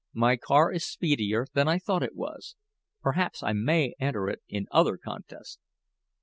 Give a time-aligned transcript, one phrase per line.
[0.15, 2.55] "My car is speedier than I thought it was.
[3.03, 5.59] Perhaps I may enter it in other contests."